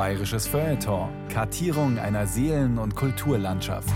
[0.00, 1.10] Bayerisches Feuilleton.
[1.28, 3.92] Kartierung einer Seelen- und Kulturlandschaft.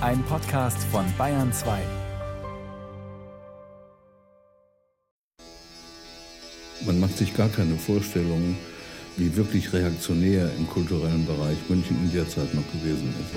[0.00, 1.78] Ein Podcast von Bayern 2.
[6.84, 8.56] Man macht sich gar keine Vorstellungen,
[9.16, 13.32] wie wirklich reaktionär im kulturellen Bereich München in der Zeit noch gewesen ist.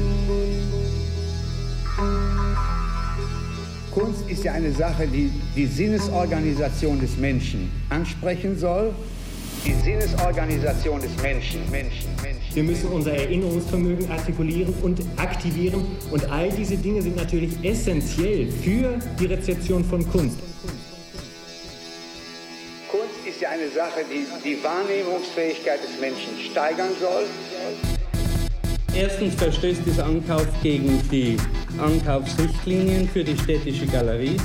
[3.92, 8.96] Kunst ist ja eine Sache, die die Sinnesorganisation des Menschen ansprechen soll.
[9.66, 12.54] Die Sinnesorganisation des Menschen, Menschen, Menschen.
[12.54, 15.86] Wir müssen unser Erinnerungsvermögen artikulieren und aktivieren.
[16.12, 20.38] Und all diese Dinge sind natürlich essentiell für die Rezeption von Kunst.
[22.92, 27.24] Kunst ist ja eine Sache, die die Wahrnehmungsfähigkeit des Menschen steigern soll.
[28.94, 31.38] Erstens verstößt dieser Ankauf gegen die
[31.80, 34.38] Ankaufsrichtlinien für die städtische Galerie.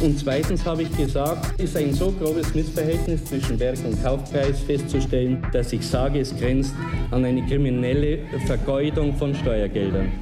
[0.00, 5.44] Und zweitens habe ich gesagt, ist ein so grobes Missverhältnis zwischen Werk- und Kaufpreis festzustellen,
[5.52, 6.72] dass ich sage, es grenzt
[7.10, 10.12] an eine kriminelle Vergeudung von Steuergeldern.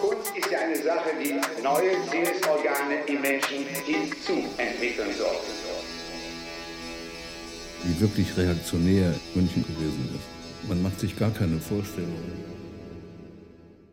[0.00, 5.36] Kunst ist ja eine Sache, die neue Sinnesorgane im Menschen hinzuentwickeln soll.
[7.84, 10.68] Wie wirklich reaktionär München gewesen ist.
[10.68, 12.32] Man macht sich gar keine Vorstellungen.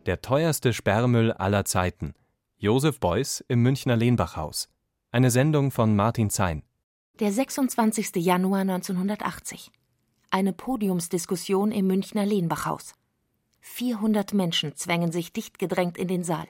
[0.06, 2.14] Der teuerste Sperrmüll aller Zeiten.
[2.58, 4.68] Josef Beuys im Münchner Lehnbachhaus.
[5.16, 6.62] Eine Sendung von Martin Zein.
[7.20, 8.16] Der 26.
[8.16, 9.70] Januar 1980.
[10.28, 12.92] Eine Podiumsdiskussion im Münchner Lehnbachhaus.
[13.60, 16.46] 400 Menschen zwängen sich dicht gedrängt in den Saal.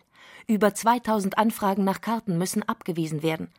[0.48, 3.52] Über 2000 Anfragen nach Karten müssen abgewiesen werden.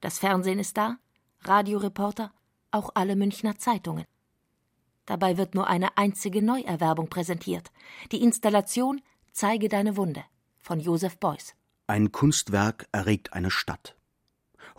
[0.00, 0.96] Das Fernsehen ist da,
[1.42, 2.32] Radioreporter,
[2.72, 4.06] auch alle Münchner Zeitungen.
[5.06, 7.70] Dabei wird nur eine einzige Neuerwerbung präsentiert.
[8.10, 10.24] Die Installation Zeige deine Wunde
[10.58, 11.54] von Josef Beuys.
[11.86, 13.94] Ein Kunstwerk erregt eine Stadt.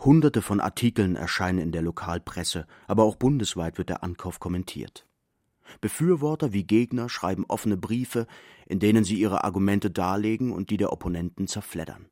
[0.00, 5.06] Hunderte von Artikeln erscheinen in der Lokalpresse, aber auch bundesweit wird der Ankauf kommentiert.
[5.80, 8.26] Befürworter wie Gegner schreiben offene Briefe,
[8.66, 12.06] in denen sie ihre Argumente darlegen und die der Opponenten zerfleddern.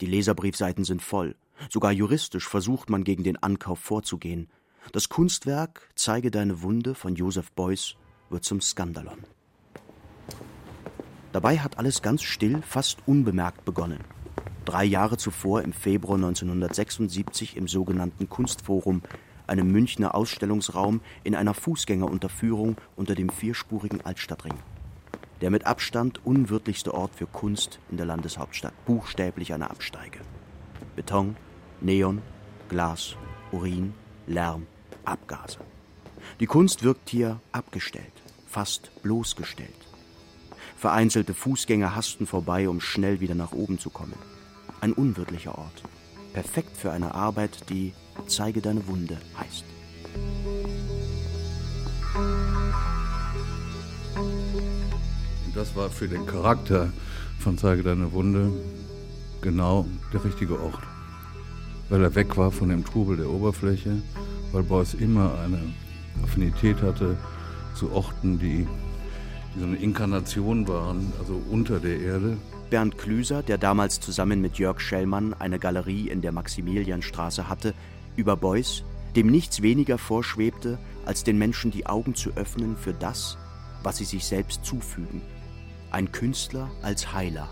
[0.00, 1.36] Die Leserbriefseiten sind voll.
[1.70, 4.48] Sogar juristisch versucht man gegen den Ankauf vorzugehen.
[4.92, 7.96] Das Kunstwerk Zeige deine Wunde von Josef Beuys
[8.30, 9.24] wird zum Skandalon.
[11.32, 14.15] Dabei hat alles ganz still, fast unbemerkt begonnen.
[14.66, 19.00] Drei Jahre zuvor, im Februar 1976, im sogenannten Kunstforum,
[19.46, 24.54] einem Münchner Ausstellungsraum in einer Fußgängerunterführung unter dem vierspurigen Altstadtring.
[25.40, 30.18] Der mit Abstand unwirtlichste Ort für Kunst in der Landeshauptstadt, buchstäblich eine Absteige.
[30.96, 31.36] Beton,
[31.80, 32.20] Neon,
[32.68, 33.14] Glas,
[33.52, 33.94] Urin,
[34.26, 34.66] Lärm,
[35.04, 35.58] Abgase.
[36.40, 39.70] Die Kunst wirkt hier abgestellt, fast bloßgestellt.
[40.76, 44.35] Vereinzelte Fußgänger hasten vorbei, um schnell wieder nach oben zu kommen.
[44.80, 45.82] Ein unwirtlicher Ort.
[46.32, 47.92] Perfekt für eine Arbeit, die
[48.26, 49.64] Zeige deine Wunde heißt.
[55.54, 56.92] Das war für den Charakter
[57.38, 58.52] von Zeige deine Wunde
[59.40, 60.82] genau der richtige Ort.
[61.88, 64.02] Weil er weg war von dem Trubel der Oberfläche,
[64.52, 65.58] weil Beuys immer eine
[66.22, 67.16] Affinität hatte
[67.74, 68.66] zu Orten, die,
[69.54, 72.36] die so eine Inkarnation waren, also unter der Erde.
[72.70, 77.74] Bernd Klüser, der damals zusammen mit Jörg Schellmann eine Galerie in der Maximilianstraße hatte,
[78.16, 78.84] über Beuys,
[79.14, 83.38] dem nichts weniger vorschwebte, als den Menschen die Augen zu öffnen für das,
[83.82, 85.22] was sie sich selbst zufügen.
[85.90, 87.48] Ein Künstler als Heiler,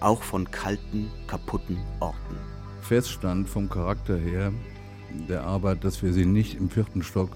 [0.00, 2.36] auch von kalten, kaputten Orten.
[2.80, 4.52] Feststand vom Charakter her
[5.28, 7.30] der Arbeit, dass wir sie nicht im vierten Stock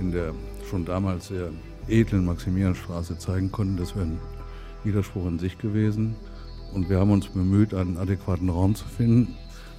[0.00, 0.34] in der
[0.68, 1.50] schon damals sehr
[1.88, 3.76] edlen Maximilianstraße zeigen konnten.
[3.76, 4.18] Das wäre ein
[4.84, 6.16] Widerspruch in sich gewesen.
[6.72, 9.34] Und wir haben uns bemüht, einen adäquaten Raum zu finden.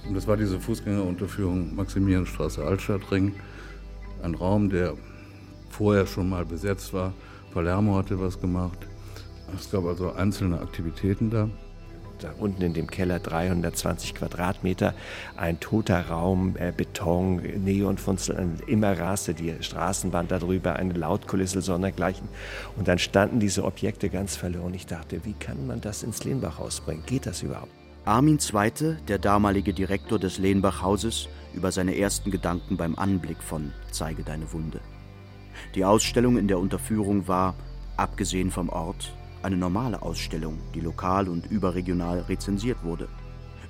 [0.06, 3.32] Und das war diese Fußgängerunterführung Maximilianstraße Altstadtring.
[4.22, 4.94] Ein Raum, der
[5.70, 7.12] vorher schon mal besetzt war.
[7.52, 8.78] Palermo hatte was gemacht.
[9.56, 11.48] Es gab also einzelne Aktivitäten da.
[12.24, 14.94] Da unten in dem Keller 320 Quadratmeter,
[15.36, 22.26] ein toter Raum, äh, Beton, Neonfunzel, immer raste die Straßenbahn darüber, eine Lautkulisse, sondergleichen.
[22.78, 24.72] Und dann standen diese Objekte ganz verloren.
[24.72, 27.02] Ich dachte, wie kann man das ins Lehnbachhaus bringen?
[27.04, 27.72] Geht das überhaupt?
[28.06, 34.22] Armin II., der damalige Direktor des Lehnbachhauses, über seine ersten Gedanken beim Anblick von Zeige
[34.22, 34.80] deine Wunde.
[35.74, 37.54] Die Ausstellung in der Unterführung war,
[37.98, 39.12] abgesehen vom Ort,
[39.44, 43.08] eine normale Ausstellung, die lokal und überregional rezensiert wurde.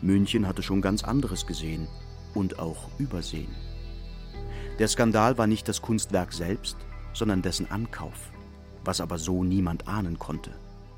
[0.01, 1.89] München hatte schon ganz anderes gesehen
[2.35, 3.55] und auch übersehen.
[4.79, 6.77] Der Skandal war nicht das Kunstwerk selbst,
[7.13, 8.33] sondern dessen Ankauf,
[8.85, 10.51] was aber so niemand ahnen konnte.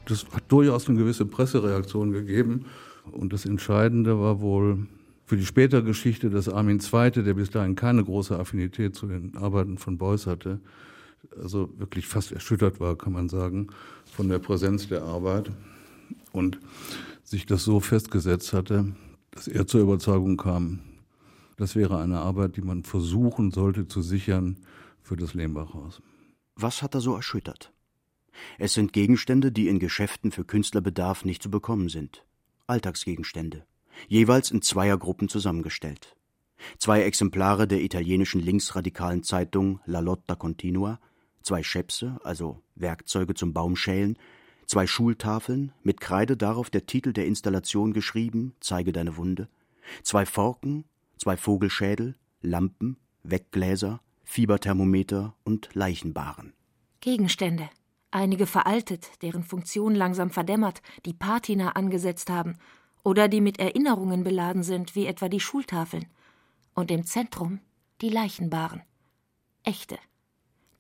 [0.07, 2.67] Das hat durchaus eine gewisse Pressereaktion gegeben.
[3.13, 4.87] Und das Entscheidende war wohl
[5.27, 9.37] für die spätere Geschichte, dass Armin II., der bis dahin keine große Affinität zu den
[9.37, 10.61] Arbeiten von Beuys hatte,
[11.41, 13.69] also wirklich fast erschüttert war, kann man sagen,
[14.13, 15.51] von der Präsenz der Arbeit
[16.33, 16.59] und
[17.25, 18.95] sich das so festgesetzt hatte,
[19.33, 20.81] dass er zur Überzeugung kam,
[21.57, 24.59] das wäre eine Arbeit, die man versuchen sollte zu sichern
[25.03, 26.03] für das Lehmbachhaus.
[26.55, 27.73] Was hat er so erschüttert?
[28.59, 32.25] Es sind Gegenstände, die in Geschäften für Künstlerbedarf nicht zu bekommen sind.
[32.67, 33.65] Alltagsgegenstände,
[34.09, 36.17] jeweils in Zweiergruppen zusammengestellt.
[36.79, 41.01] Zwei Exemplare der italienischen linksradikalen Zeitung La Lotta Continua,
[41.43, 44.19] zwei Schäpse, also Werkzeuge zum Baumschälen,
[44.67, 49.49] zwei Schultafeln, mit Kreide darauf der Titel der Installation geschrieben, Zeige deine Wunde,
[50.03, 50.85] zwei Forken,
[51.17, 56.53] zwei Vogelschädel, Lampen, Weggläser, Fieberthermometer und Leichenbaren.
[57.01, 57.69] Gegenstände,
[58.11, 62.59] einige veraltet, deren Funktion langsam verdämmert, die Patina angesetzt haben
[63.05, 66.07] oder die mit Erinnerungen beladen sind, wie etwa die Schultafeln.
[66.77, 67.61] Und im Zentrum
[68.03, 68.83] die Leichenbaren.
[69.63, 69.99] Echte.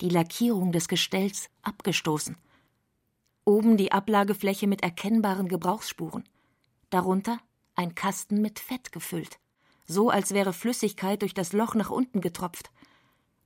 [0.03, 2.37] Die Lackierung des Gestells abgestoßen.
[3.47, 6.25] Oben die Ablagefläche mit erkennbaren Gebrauchsspuren.
[6.91, 7.39] Darunter
[7.77, 9.39] ein Kasten mit Fett gefüllt.
[9.87, 12.71] So als wäre Flüssigkeit durch das Loch nach unten getropft.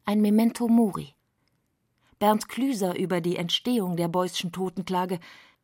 [0.05, 1.15] Ein Memento Mori.
[2.19, 5.21] Bernd Klüser über die Entstehung der Beuyschen Totenklage,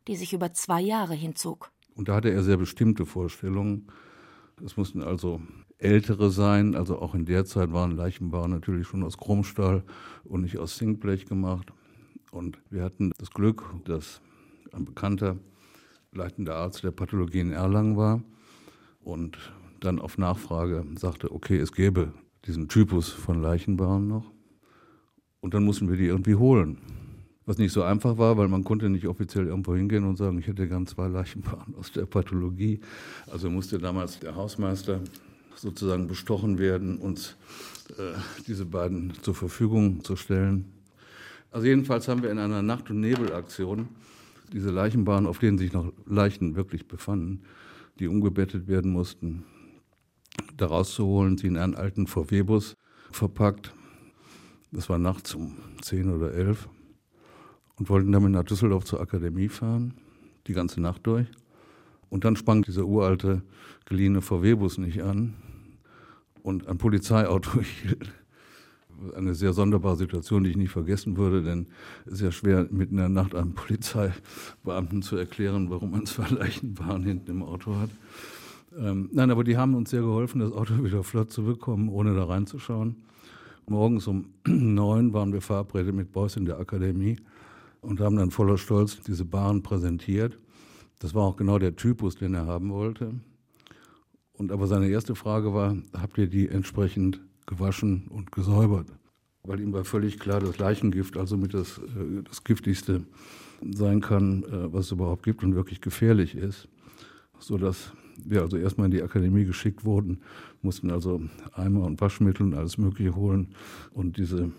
[0.07, 1.73] die sich über zwei Jahre hinzog.
[1.97, 3.91] Und da hatte er sehr bestimmte Vorstellungen.
[4.65, 5.41] Es mussten also
[5.79, 9.85] ältere sein, also auch in der Zeit waren Leichenbaren natürlich schon aus Chromstahl
[10.25, 11.73] und nicht aus Zinkblech gemacht.
[12.31, 14.21] Und wir hatten das Glück, dass
[14.73, 15.37] ein bekannter
[16.13, 18.23] leitender Arzt der Pathologie in Erlangen war
[19.01, 19.39] und
[19.81, 22.13] dann auf Nachfrage sagte, okay, es gäbe
[22.47, 24.31] diesen Typus von Leichenbahnen noch.
[25.41, 26.79] Und dann mussten wir die irgendwie holen.
[27.45, 30.49] Was nicht so einfach war, weil man konnte nicht offiziell irgendwo hingehen und sagen, ich
[30.49, 32.81] hätte gern zwei Leichenbahnen aus der Pathologie.
[33.31, 35.01] Also musste damals der Hausmeister
[35.57, 37.37] sozusagen bestochen werden, uns
[37.99, 40.73] äh, diese beiden zur Verfügung zu stellen.
[41.51, 43.89] Also jedenfalls haben wir in einer Nacht- und Nebelaktion
[44.53, 47.43] diese Leichenbahnen, auf denen sich noch Leichen wirklich befanden,
[47.99, 49.45] die umgebettet werden mussten,
[50.57, 52.77] da rauszuholen, sie in einen alten VW-Bus
[53.11, 53.73] verpackt.
[54.73, 56.69] Das war nachts um 10 oder 11
[57.77, 59.95] und wollten damit nach Düsseldorf zur Akademie fahren,
[60.47, 61.27] die ganze Nacht durch.
[62.09, 63.43] Und dann sprang dieser uralte,
[63.87, 65.35] geliehene VW-Bus nicht an
[66.47, 68.13] und ein Polizeiauto hielt
[69.15, 71.67] eine sehr sonderbare Situation, die ich nicht vergessen würde, denn
[72.07, 76.29] es ist ja schwer, mitten in der Nacht einem Polizeibeamten zu erklären, warum man zwei
[76.29, 77.91] Leichenbahnen hinten im Auto hat.
[78.79, 82.15] Ähm, nein, aber die haben uns sehr geholfen, das Auto wieder flott zu bekommen, ohne
[82.15, 82.95] da reinzuschauen.
[83.67, 87.17] Morgens um neun waren wir verabredet mit Beuys in der Akademie
[87.81, 90.39] und haben dann voller Stolz diese Bahn präsentiert.
[91.01, 93.15] Das war auch genau der Typus, den er haben wollte.
[94.39, 98.89] Und aber seine erste Frage war, habt ihr die entsprechend gewaschen und gesäubert.
[99.45, 103.05] Weil ihm war völlig klar, dass Leichengift also mit das, äh, das giftigste
[103.71, 106.69] sein kann, äh, was es überhaupt gibt und wirklich gefährlich ist.
[107.39, 107.93] Sodass
[108.25, 110.21] wir also erstmal in die Akademie geschickt wurden,
[110.63, 111.23] mussten also
[111.53, 113.55] Eimer und Waschmittel und alles Mögliche holen
[113.93, 114.51] und diese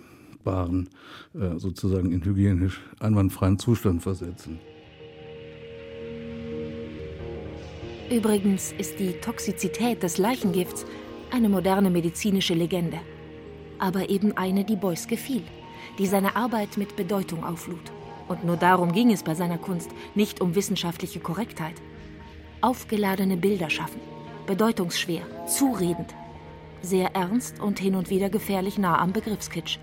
[0.43, 0.89] Waren
[1.33, 4.59] äh, sozusagen in hygienisch einwandfreien Zustand versetzen.
[8.09, 10.85] Übrigens ist die Toxizität des Leichengifts
[11.29, 12.99] eine moderne medizinische Legende.
[13.79, 15.43] Aber eben eine, die Beuys gefiel,
[15.99, 17.91] die seine Arbeit mit Bedeutung auflud.
[18.29, 21.75] Und nur darum ging es bei seiner Kunst, nicht um wissenschaftliche Korrektheit.
[22.61, 23.99] Aufgeladene Bilder schaffen,
[24.45, 26.15] bedeutungsschwer, zuredend,
[26.81, 29.79] sehr ernst und hin und wieder gefährlich nah am Begriffskitsch.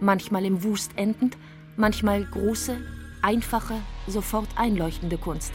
[0.00, 1.36] Manchmal im Wust endend,
[1.76, 2.76] manchmal große,
[3.22, 3.74] einfache,
[4.06, 5.52] sofort einleuchtende Kunst.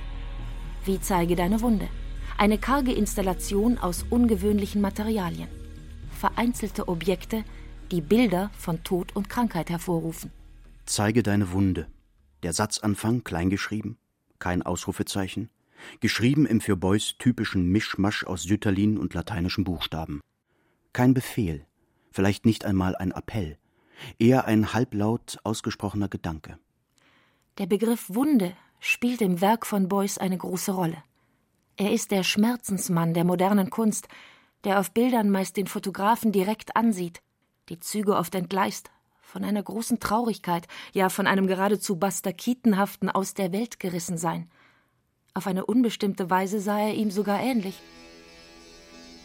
[0.86, 1.89] Wie zeige deine Wunde?
[2.38, 5.48] Eine karge Installation aus ungewöhnlichen Materialien.
[6.12, 7.44] Vereinzelte Objekte,
[7.89, 10.32] die Bilder von Tod und Krankheit hervorrufen.
[10.86, 11.88] Zeige deine Wunde.
[12.44, 13.98] Der Satzanfang kleingeschrieben,
[14.38, 15.50] kein Ausrufezeichen,
[16.01, 20.22] geschrieben im für Beuys typischen Mischmasch aus Sütterlin und lateinischen Buchstaben.
[20.94, 21.65] Kein Befehl,
[22.12, 23.58] vielleicht nicht einmal ein Appell,
[24.20, 26.60] eher ein halblaut ausgesprochener Gedanke.
[27.58, 28.54] Der Begriff Wunde
[28.86, 30.98] spielt im Werk von Beuys eine große Rolle.
[31.75, 34.08] Er ist der Schmerzensmann der modernen Kunst,
[34.63, 37.22] der auf Bildern meist den Fotografen direkt ansieht,
[37.70, 38.92] die Züge oft entgleist,
[39.24, 44.51] von einer großen Traurigkeit, ja von einem geradezu bastakitenhaften Aus der Welt gerissen sein.
[45.34, 47.82] Auf eine unbestimmte Weise sah er ihm sogar ähnlich.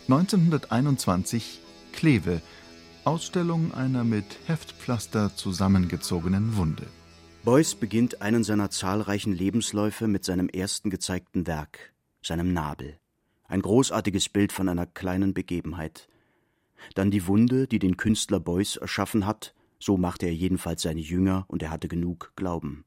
[0.09, 1.61] 1921
[1.93, 2.41] Kleve,
[3.05, 6.87] Ausstellung einer mit Heftpflaster zusammengezogenen Wunde.
[7.43, 12.99] Beuys beginnt einen seiner zahlreichen Lebensläufe mit seinem ersten gezeigten Werk, seinem Nabel.
[13.45, 16.11] Ein großartiges Bild von einer kleinen Begebenheit.
[16.95, 21.47] Dann die Wunde, die den Künstler Beuys erschaffen hat, So machte er jedenfalls seine Jünger
[21.49, 22.85] und er hatte genug Glauben.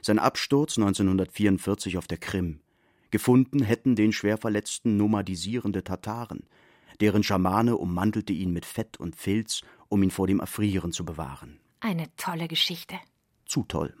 [0.00, 2.60] Sein Absturz 1944 auf der Krim.
[3.10, 6.48] Gefunden hätten den schwer verletzten nomadisierende Tataren.
[7.02, 11.60] Deren Schamane ummantelte ihn mit Fett und Filz, um ihn vor dem Erfrieren zu bewahren.
[11.80, 12.96] Eine tolle Geschichte.
[13.46, 13.96] Zu toll.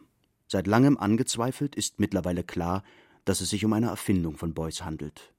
[0.46, 2.82] Seit langem angezweifelt ist mittlerweile klar,
[3.24, 5.32] dass es sich um eine Erfindung von Beuys handelt.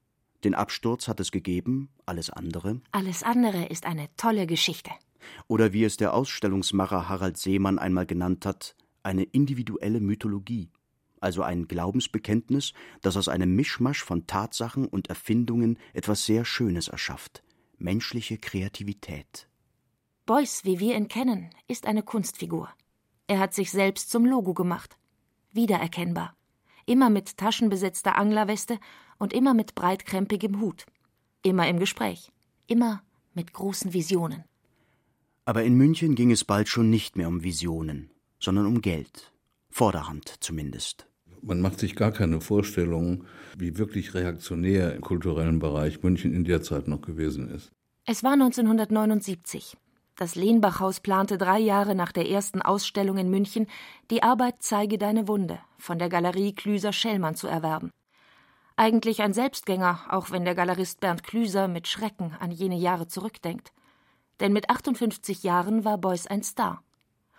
[0.44, 2.80] Den Absturz hat es gegeben, alles andere.
[2.92, 4.90] Alles andere ist eine tolle Geschichte.
[5.46, 10.70] Oder wie es der Ausstellungsmacher Harald Seemann einmal genannt hat, eine individuelle Mythologie,
[11.20, 12.72] also ein Glaubensbekenntnis,
[13.02, 17.42] das aus einem Mischmasch von Tatsachen und Erfindungen etwas sehr Schönes erschafft
[17.78, 19.48] menschliche Kreativität.
[20.26, 22.68] Beuys, wie wir ihn kennen, ist eine Kunstfigur.
[23.28, 24.96] Er hat sich selbst zum Logo gemacht.
[25.52, 26.34] Wiedererkennbar.
[26.86, 28.78] Immer mit taschenbesetzter Anglerweste
[29.18, 30.86] und immer mit breitkrempigem Hut.
[31.42, 32.32] Immer im Gespräch.
[32.66, 33.02] Immer
[33.34, 34.44] mit großen Visionen.
[35.44, 39.30] Aber in München ging es bald schon nicht mehr um Visionen, sondern um Geld.
[39.68, 41.06] Vorderhand zumindest.
[41.42, 43.24] Man macht sich gar keine Vorstellung,
[43.58, 47.70] wie wirklich reaktionär im kulturellen Bereich München in der Zeit noch gewesen ist.
[48.06, 49.76] Es war 1979.
[50.18, 53.68] Das Lehnbachhaus plante drei Jahre nach der ersten Ausstellung in München,
[54.10, 57.92] die Arbeit Zeige deine Wunde von der Galerie Klüser-Schellmann zu erwerben.
[58.74, 63.70] Eigentlich ein Selbstgänger, auch wenn der Galerist Bernd Klüser mit Schrecken an jene Jahre zurückdenkt.
[64.40, 66.82] Denn mit 58 Jahren war Beuys ein Star.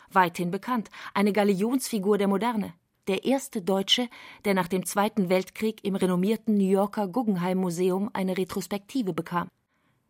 [0.09, 2.73] Weithin bekannt, eine Galionsfigur der Moderne.
[3.09, 4.07] Der erste Deutsche,
[4.45, 9.49] der nach dem Zweiten Weltkrieg im renommierten New Yorker Guggenheim Museum eine Retrospektive bekam.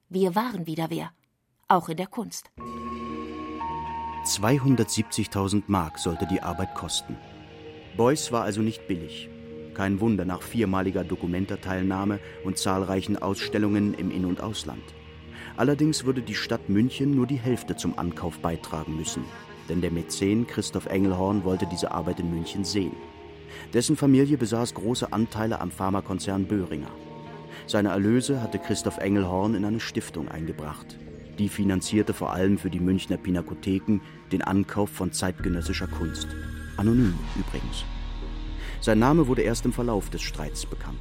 [0.07, 1.11] Wir waren wieder wer
[1.69, 2.51] auch in der Kunst.
[4.25, 7.15] 270.000 Mark sollte die Arbeit kosten.
[7.95, 9.29] Beuys war also nicht billig.
[9.73, 14.83] Kein Wunder nach viermaliger Dokumentarteilnahme und zahlreichen Ausstellungen im In- und Ausland.
[15.57, 19.23] Allerdings würde die Stadt München nur die Hälfte zum Ankauf beitragen müssen,
[19.67, 22.95] denn der Mäzen Christoph Engelhorn wollte diese Arbeit in München sehen.
[23.73, 26.91] Dessen Familie besaß große Anteile am Pharmakonzern Böhringer.
[27.67, 30.97] Seine Erlöse hatte Christoph Engelhorn in eine Stiftung eingebracht,
[31.39, 36.27] die finanzierte vor allem für die Münchner Pinakotheken den Ankauf von zeitgenössischer Kunst.
[36.77, 37.86] Anonym übrigens.
[38.81, 41.00] Sein Name wurde erst im Verlauf des Streits bekannt.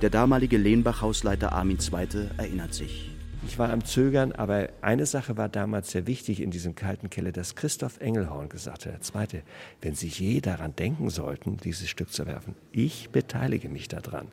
[0.00, 2.28] Der damalige Lehnbach-Hausleiter Armin II.
[2.36, 3.10] erinnert sich.
[3.46, 7.32] Ich war am Zögern, aber eine Sache war damals sehr wichtig in diesem kalten Keller,
[7.32, 9.42] dass Christoph Engelhorn gesagt hat, der Zweite,
[9.80, 14.32] wenn Sie je daran denken sollten, dieses Stück zu werfen, ich beteilige mich daran.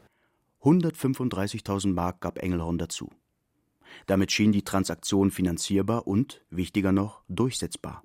[0.63, 3.11] 135.000 Mark gab Engelhorn dazu.
[4.05, 8.03] Damit schien die Transaktion finanzierbar und, wichtiger noch, durchsetzbar.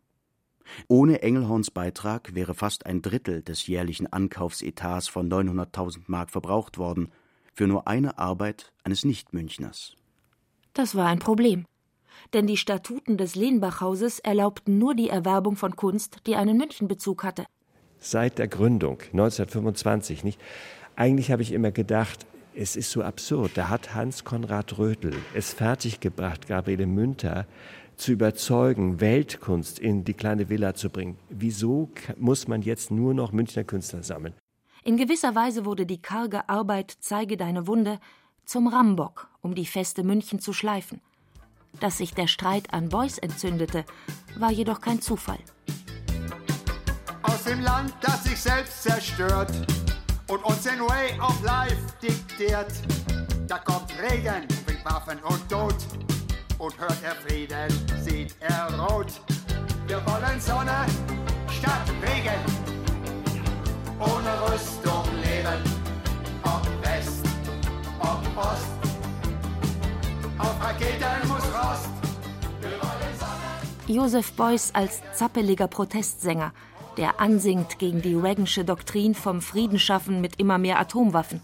[0.88, 7.10] Ohne Engelhorns Beitrag wäre fast ein Drittel des jährlichen Ankaufsetats von 900.000 Mark verbraucht worden,
[7.52, 9.96] für nur eine Arbeit eines Nicht-Münchners.
[10.72, 11.66] Das war ein Problem.
[12.32, 17.46] Denn die Statuten des Lehnbachhauses erlaubten nur die Erwerbung von Kunst, die einen Münchenbezug hatte.
[17.98, 20.40] Seit der Gründung 1925 nicht.
[20.96, 23.52] Eigentlich habe ich immer gedacht, es ist so absurd.
[23.54, 27.46] Da hat Hans Konrad Rötel es fertiggebracht, Gabriele Münter
[27.96, 31.18] zu überzeugen, Weltkunst in die kleine Villa zu bringen.
[31.28, 34.34] Wieso muss man jetzt nur noch Münchner Künstler sammeln?
[34.82, 38.00] In gewisser Weise wurde die karge Arbeit Zeige deine Wunde
[38.46, 41.00] zum Rambock, um die Feste München zu schleifen.
[41.78, 43.84] Dass sich der Streit an Beuys entzündete,
[44.36, 45.38] war jedoch kein Zufall.
[47.22, 49.52] Aus dem Land, das sich selbst zerstört,
[50.30, 52.72] und uns den Way of Life diktiert.
[53.48, 55.74] Da kommt Regen, bringt Waffen und Tod.
[56.58, 57.68] Und hört er Frieden,
[58.00, 59.20] sieht er rot.
[59.86, 60.86] Wir wollen Sonne
[61.48, 62.40] statt Regen.
[63.98, 65.62] Ohne Rüstung leben,
[66.44, 67.26] ob West,
[67.98, 68.70] ob Ost.
[70.38, 71.90] Auf Raketen muss Rost.
[73.88, 76.52] Josef Beuys als zappeliger Protestsänger–
[76.96, 81.40] der ansingt gegen die Reagansche Doktrin vom Frieden schaffen mit immer mehr Atomwaffen.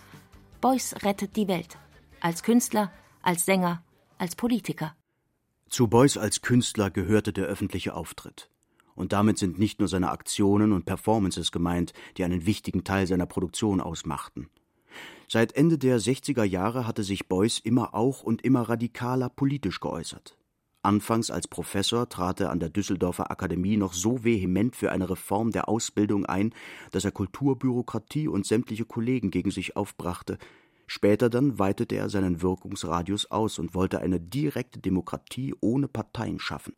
[0.60, 1.78] Beuys rettet die Welt.
[2.20, 2.90] Als Künstler,
[3.22, 3.82] als Sänger,
[4.18, 4.96] als Politiker.
[5.68, 8.50] Zu Beuys als Künstler gehörte der öffentliche Auftritt.
[8.94, 13.26] Und damit sind nicht nur seine Aktionen und Performances gemeint, die einen wichtigen Teil seiner
[13.26, 14.48] Produktion ausmachten.
[15.28, 20.36] Seit Ende der 60er Jahre hatte sich Beuys immer auch und immer radikaler politisch geäußert.
[20.86, 25.50] Anfangs als Professor trat er an der Düsseldorfer Akademie noch so vehement für eine Reform
[25.50, 26.54] der Ausbildung ein,
[26.92, 30.38] dass er Kulturbürokratie und sämtliche Kollegen gegen sich aufbrachte.
[30.86, 36.74] Später dann weitete er seinen Wirkungsradius aus und wollte eine direkte Demokratie ohne Parteien schaffen.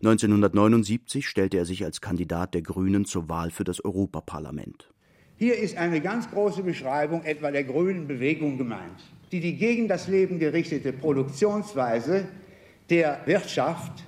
[0.00, 4.92] 1979 stellte er sich als Kandidat der Grünen zur Wahl für das Europaparlament.
[5.38, 10.06] Hier ist eine ganz große Beschreibung etwa der grünen Bewegung gemeint, die die gegen das
[10.06, 12.28] Leben gerichtete Produktionsweise
[12.92, 14.04] der Wirtschaft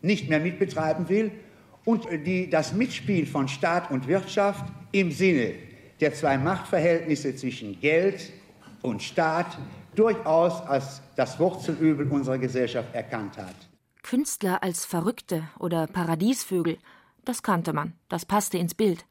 [0.00, 1.30] nicht mehr mitbetreiben will
[1.84, 5.52] und die das Mitspiel von Staat und Wirtschaft im Sinne
[6.00, 8.32] der zwei Machtverhältnisse zwischen Geld
[8.80, 9.58] und Staat
[9.94, 13.54] durchaus als das Wurzelübel unserer Gesellschaft erkannt hat.
[14.02, 16.78] Künstler als Verrückte oder Paradiesvögel,
[17.26, 19.04] das kannte man, das passte ins Bild.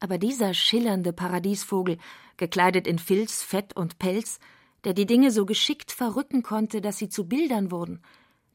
[0.00, 1.98] Aber dieser schillernde Paradiesvogel,
[2.38, 4.38] gekleidet in Filz, Fett und Pelz,
[4.84, 8.00] der die Dinge so geschickt verrücken konnte, dass sie zu Bildern wurden,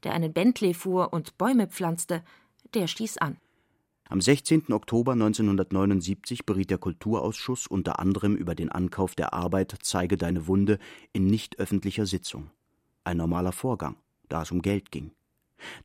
[0.03, 2.24] der einen Bentley fuhr und Bäume pflanzte,
[2.74, 3.38] der stieß an.
[4.10, 4.72] Am 16.
[4.74, 10.77] Oktober 1979 beriet der Kulturausschuss unter anderem über den Ankauf der Arbeit Zeige deine Wunde
[11.13, 12.51] in nicht öffentlicher Sitzung.
[13.05, 13.95] Ein normaler Vorgang,
[14.29, 15.12] da es um Geld ging.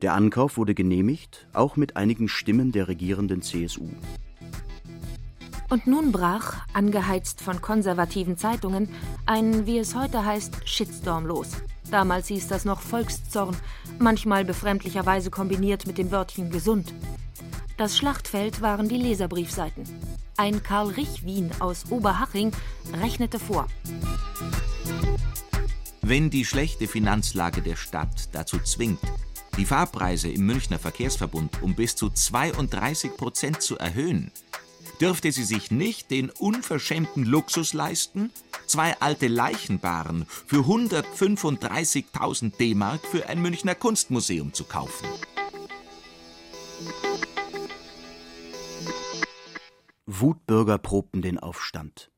[0.01, 3.89] Der Ankauf wurde genehmigt, auch mit einigen Stimmen der regierenden CSU.
[5.69, 8.89] Und nun brach, angeheizt von konservativen Zeitungen,
[9.25, 11.51] ein, wie es heute heißt, Shitstorm los.
[11.91, 13.57] Damals hieß das noch Volkszorn,
[13.97, 16.93] manchmal befremdlicherweise kombiniert mit dem Wörtchen gesund.
[17.77, 19.83] Das Schlachtfeld waren die Leserbriefseiten.
[20.37, 22.51] Ein Karl Rich-Wien aus Oberhaching
[22.93, 23.67] rechnete vor.
[26.01, 28.99] Wenn die schlechte Finanzlage der Stadt dazu zwingt,
[29.57, 34.31] die Fahrpreise im Münchner Verkehrsverbund um bis zu 32 Prozent zu erhöhen,
[35.01, 38.31] dürfte sie sich nicht den unverschämten Luxus leisten,
[38.69, 45.07] zwei alte Leichenbaren für 135.000 D-Mark für ein Münchner Kunstmuseum zu kaufen.
[50.05, 52.11] Wutbürger probten den Aufstand.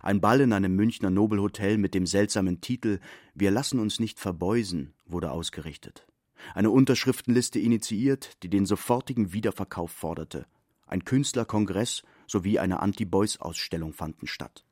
[0.00, 3.00] Ein Ball in einem Münchner Nobelhotel mit dem seltsamen Titel
[3.34, 6.06] Wir lassen uns nicht verbeusen wurde ausgerichtet.
[6.54, 10.46] Eine Unterschriftenliste initiiert, die den sofortigen Wiederverkauf forderte.
[10.86, 14.64] Ein Künstlerkongress sowie eine Anti-Boys-Ausstellung fanden statt.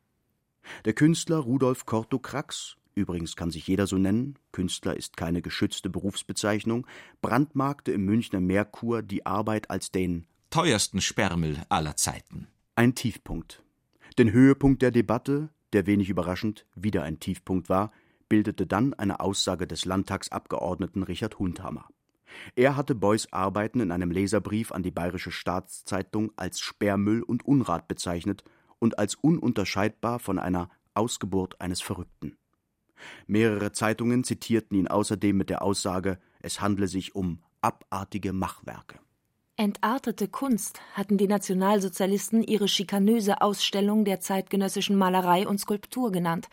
[0.84, 5.90] Der Künstler Rudolf Corto Krax, übrigens kann sich jeder so nennen, Künstler ist keine geschützte
[5.90, 6.86] Berufsbezeichnung,
[7.22, 12.48] brandmarkte im Münchner Merkur die Arbeit als den teuersten Sperrmüll aller Zeiten.
[12.74, 13.62] Ein Tiefpunkt.
[14.18, 17.92] Den Höhepunkt der Debatte, der wenig überraschend wieder ein Tiefpunkt war,
[18.28, 21.88] bildete dann eine Aussage des Landtagsabgeordneten Richard Hundhammer.
[22.54, 27.88] Er hatte Beuys Arbeiten in einem Leserbrief an die Bayerische Staatszeitung als Sperrmüll und Unrat
[27.88, 28.44] bezeichnet
[28.80, 32.36] und als ununterscheidbar von einer Ausgeburt eines Verrückten.
[33.26, 38.98] Mehrere Zeitungen zitierten ihn außerdem mit der Aussage, es handle sich um abartige Machwerke.
[39.56, 46.48] Entartete Kunst hatten die Nationalsozialisten ihre schikanöse Ausstellung der zeitgenössischen Malerei und Skulptur genannt,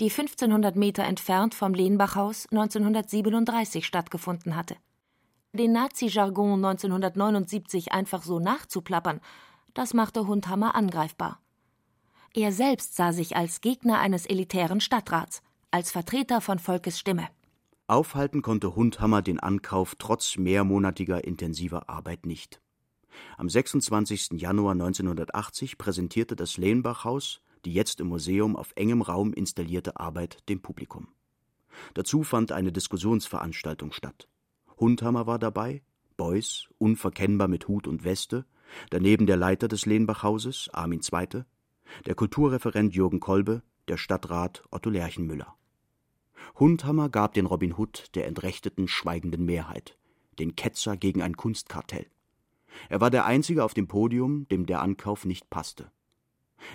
[0.00, 4.76] die 1500 Meter entfernt vom Lehnbachhaus 1937 stattgefunden hatte.
[5.52, 9.20] Den Nazi-Jargon 1979 einfach so nachzuplappern,
[9.74, 11.40] das machte Hundhammer angreifbar.
[12.34, 17.28] Er selbst sah sich als Gegner eines elitären Stadtrats, als Vertreter von Volkes Stimme.
[17.86, 22.60] Aufhalten konnte Hundhammer den Ankauf trotz mehrmonatiger intensiver Arbeit nicht.
[23.36, 24.32] Am 26.
[24.32, 30.60] Januar 1980 präsentierte das Lehnbachhaus die jetzt im Museum auf engem Raum installierte Arbeit dem
[30.60, 31.08] Publikum.
[31.94, 34.28] Dazu fand eine Diskussionsveranstaltung statt.
[34.78, 35.82] Hundhammer war dabei,
[36.16, 38.46] Beuys, unverkennbar mit Hut und Weste,
[38.90, 41.44] daneben der Leiter des Lehnbachhauses, Armin II.,
[42.06, 45.54] der Kulturreferent Jürgen Kolbe, der Stadtrat Otto Lerchenmüller.
[46.58, 49.96] Hundhammer gab den Robin Hood der entrechteten, schweigenden Mehrheit,
[50.38, 52.06] den Ketzer gegen ein Kunstkartell.
[52.88, 55.90] Er war der Einzige auf dem Podium, dem der Ankauf nicht passte.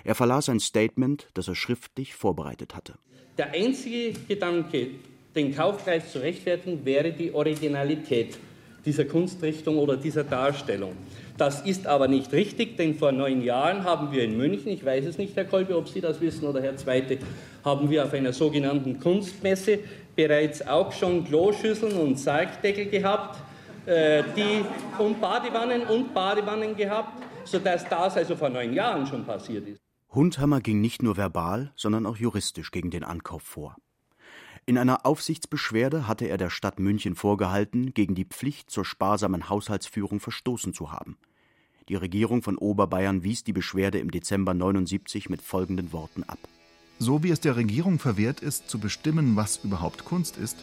[0.02, 2.98] Er verlas ein Statement, das er schriftlich vorbereitet hatte.
[3.36, 4.90] Der einzige Gedanke,
[5.34, 8.38] den Kaufpreis zu rechtfertigen, wäre die Originalität
[8.84, 10.96] dieser Kunstrichtung oder dieser Darstellung.
[11.36, 15.04] Das ist aber nicht richtig, denn vor neun Jahren haben wir in München, ich weiß
[15.04, 17.18] es nicht, Herr Kolbe, ob Sie das wissen oder Herr Zweite,
[17.64, 19.80] haben wir auf einer sogenannten Kunstmesse
[20.14, 23.40] bereits auch schon Kloschüsseln und Sargdeckel gehabt,
[23.86, 24.64] äh, die,
[25.02, 29.80] und Badewannen und Badewannen gehabt, sodass das also vor neun Jahren schon passiert ist.
[30.14, 33.76] Hundhammer ging nicht nur verbal, sondern auch juristisch gegen den Ankauf vor.
[34.66, 40.20] In einer Aufsichtsbeschwerde hatte er der Stadt München vorgehalten, gegen die Pflicht zur sparsamen Haushaltsführung
[40.20, 41.18] verstoßen zu haben.
[41.90, 46.38] Die Regierung von Oberbayern wies die Beschwerde im Dezember 79 mit folgenden Worten ab.
[46.98, 50.56] So wie es der Regierung verwehrt ist, zu bestimmen, was überhaupt Kunst ist,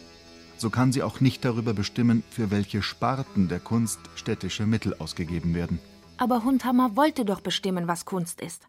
[0.56, 5.54] so kann sie auch nicht darüber bestimmen, für welche Sparten der Kunst städtische Mittel ausgegeben
[5.54, 5.78] werden.
[6.16, 8.66] Aber Hundhammer wollte doch bestimmen, was Kunst ist.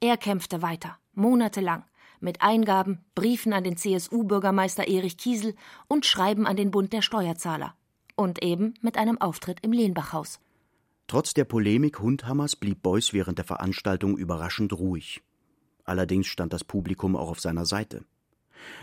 [0.00, 1.84] Er kämpfte weiter, monatelang
[2.22, 5.54] mit Eingaben, Briefen an den CSU-Bürgermeister Erich Kiesel
[5.88, 7.74] und Schreiben an den Bund der Steuerzahler.
[8.16, 10.40] Und eben mit einem Auftritt im Lehnbachhaus.
[11.06, 15.22] Trotz der Polemik Hundhammers blieb Beuys während der Veranstaltung überraschend ruhig.
[15.84, 18.04] Allerdings stand das Publikum auch auf seiner Seite.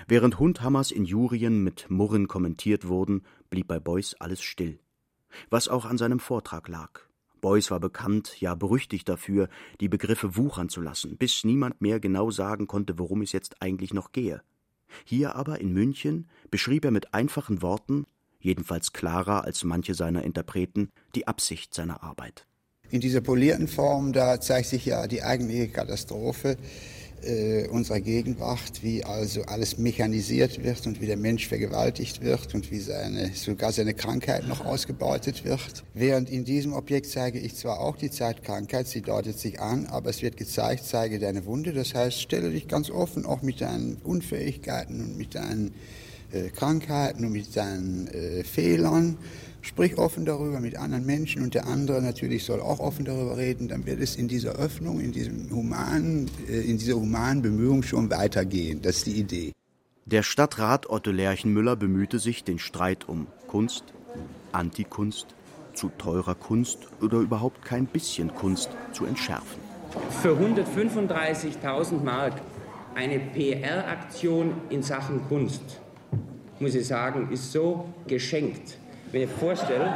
[0.07, 4.79] Während Hundhammers Injurien mit Murren kommentiert wurden, blieb bei Beuys alles still.
[5.49, 7.08] Was auch an seinem Vortrag lag.
[7.41, 9.49] Beuys war bekannt, ja berüchtigt dafür,
[9.79, 13.93] die Begriffe wuchern zu lassen, bis niemand mehr genau sagen konnte, worum es jetzt eigentlich
[13.93, 14.41] noch gehe.
[15.05, 18.05] Hier aber in München beschrieb er mit einfachen Worten,
[18.39, 22.45] jedenfalls klarer als manche seiner Interpreten, die Absicht seiner Arbeit.
[22.91, 26.57] In dieser polierten Form, da zeigt sich ja die eigentliche Katastrophe
[27.23, 32.71] äh, unserer Gegenwart, wie also alles mechanisiert wird und wie der Mensch vergewaltigt wird und
[32.71, 35.83] wie seine, sogar seine Krankheit noch ausgebeutet wird.
[35.93, 40.09] Während in diesem Objekt zeige ich zwar auch die Zeitkrankheit, sie deutet sich an, aber
[40.09, 41.73] es wird gezeigt, zeige deine Wunde.
[41.73, 45.73] Das heißt, stelle dich ganz offen, auch mit deinen Unfähigkeiten und mit deinen
[46.31, 49.17] äh, Krankheiten und mit deinen äh, Fehlern
[49.61, 53.67] Sprich offen darüber mit anderen Menschen und der andere natürlich soll auch offen darüber reden.
[53.67, 58.09] Dann wird es in dieser Öffnung, in, diesem humanen, äh, in dieser humanen Bemühung schon
[58.09, 58.81] weitergehen.
[58.81, 59.51] Das ist die Idee.
[60.05, 63.83] Der Stadtrat Otto Lerchenmüller bemühte sich, den Streit um Kunst,
[64.53, 65.27] Antikunst,
[65.73, 69.61] zu teurer Kunst oder überhaupt kein bisschen Kunst zu entschärfen.
[70.21, 72.33] Für 135.000 Mark
[72.95, 75.79] eine PR-Aktion in Sachen Kunst,
[76.59, 78.77] muss ich sagen, ist so geschenkt
[79.11, 79.93] wenn ich vorstelle,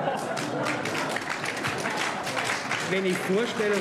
[2.89, 3.75] wenn ich vorstelle,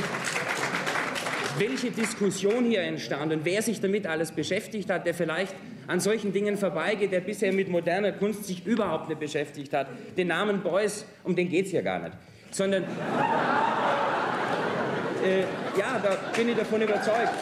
[1.58, 5.54] welche Diskussion hier entstand und wer sich damit alles beschäftigt hat, der vielleicht
[5.86, 9.88] an solchen Dingen vorbeigeht, der bisher mit moderner Kunst sich überhaupt nicht beschäftigt hat.
[10.16, 12.12] Den Namen Beuys, um den geht es hier gar nicht.
[12.50, 12.84] Sondern,
[15.24, 15.40] äh,
[15.78, 17.32] ja, da bin ich davon überzeugt.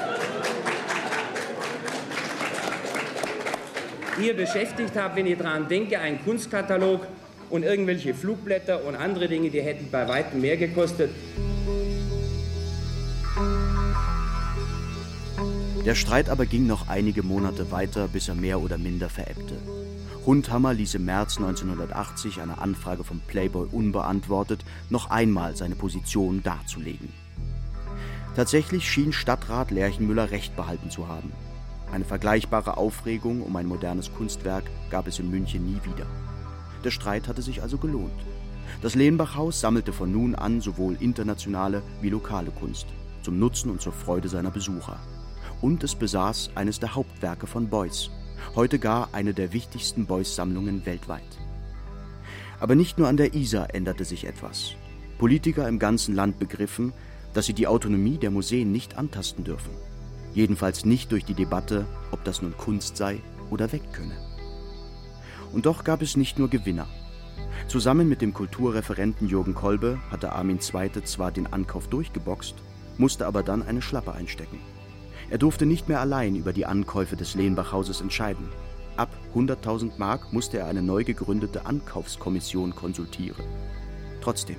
[4.19, 7.07] Hier beschäftigt habe, wenn ich daran denke, ein Kunstkatalog
[7.51, 11.11] und irgendwelche Flugblätter und andere Dinge, die hätten bei weitem mehr gekostet.
[15.85, 19.57] Der Streit aber ging noch einige Monate weiter, bis er mehr oder minder verebbte.
[20.27, 27.09] Hundhammer ließ im März 1980 eine Anfrage vom Playboy unbeantwortet, noch einmal seine Position darzulegen.
[28.37, 31.33] Tatsächlich schien Stadtrat Lerchenmüller recht behalten zu haben.
[31.91, 36.07] Eine vergleichbare Aufregung um ein modernes Kunstwerk gab es in München nie wieder.
[36.85, 38.13] Der Streit hatte sich also gelohnt.
[38.83, 42.87] Das Lehnbachhaus sammelte von nun an sowohl internationale wie lokale Kunst,
[43.23, 44.99] zum Nutzen und zur Freude seiner Besucher.
[45.61, 48.11] Und es besaß eines der Hauptwerke von Beuys,
[48.55, 51.23] heute gar eine der wichtigsten Beuys-Sammlungen weltweit.
[52.61, 54.73] Aber nicht nur an der Isar änderte sich etwas.
[55.19, 56.93] Politiker im ganzen Land begriffen,
[57.35, 59.71] dass sie die Autonomie der Museen nicht antasten dürfen.
[60.35, 64.30] Jedenfalls nicht durch die Debatte, ob das nun Kunst sei oder weg könne.
[65.53, 66.87] Und doch gab es nicht nur Gewinner.
[67.69, 71.05] Zusammen mit dem Kulturreferenten Jürgen Kolbe hatte Armin II.
[71.05, 72.57] zwar den Ankauf durchgeboxt,
[72.99, 74.61] musste aber dann eine Schlappe einstecken.
[75.31, 78.49] Er durfte nicht mehr allein über die Ankäufe des Lehnbachhauses entscheiden.
[78.97, 83.45] Ab 100.000 Mark musste er eine neu gegründete Ankaufskommission konsultieren.
[84.21, 84.57] Trotzdem,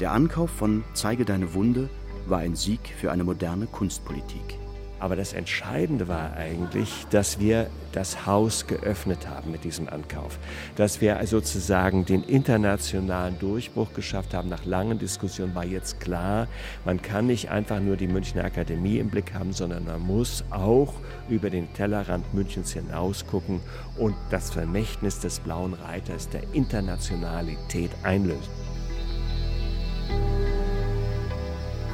[0.00, 1.88] der Ankauf von Zeige deine Wunde
[2.26, 4.58] war ein Sieg für eine moderne Kunstpolitik.
[5.02, 10.38] Aber das Entscheidende war eigentlich, dass wir das Haus geöffnet haben mit diesem Ankauf.
[10.76, 14.48] Dass wir sozusagen den internationalen Durchbruch geschafft haben.
[14.48, 16.46] Nach langen Diskussionen war jetzt klar,
[16.84, 20.94] man kann nicht einfach nur die Münchner Akademie im Blick haben, sondern man muss auch
[21.28, 23.60] über den Tellerrand Münchens hinaus gucken
[23.98, 28.61] und das Vermächtnis des Blauen Reiters der Internationalität einlösen.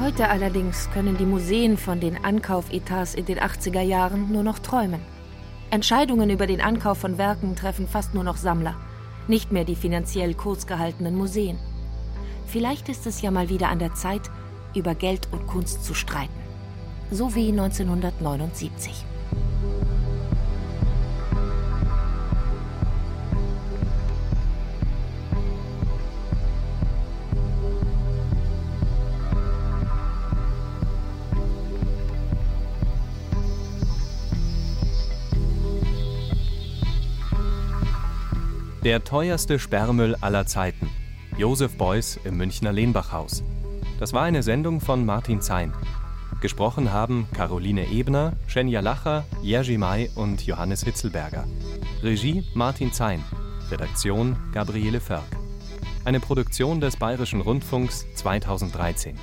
[0.01, 5.01] Heute allerdings können die Museen von den Ankaufetats in den 80er Jahren nur noch träumen.
[5.71, 8.77] Entscheidungen über den Ankauf von Werken treffen fast nur noch Sammler,
[9.27, 11.59] nicht mehr die finanziell kurz gehaltenen Museen.
[12.47, 14.23] Vielleicht ist es ja mal wieder an der Zeit,
[14.73, 16.33] über Geld und Kunst zu streiten.
[17.11, 19.05] So wie 1979.
[38.89, 40.89] Der teuerste Sperrmüll aller Zeiten.
[41.37, 43.45] Josef Beuys im Münchner Lehnbachhaus.
[44.01, 45.75] Das war eine Sendung von Martin Zein.
[46.41, 51.45] Gesprochen haben Caroline Ebner, Schenja Lacher, Jerzy May und Johannes Hitzelberger.
[52.03, 53.23] Regie Martin Zein.
[53.71, 55.37] Redaktion Gabriele Förk.
[56.07, 59.19] Eine Produktion des Bayerischen Rundfunks 2013.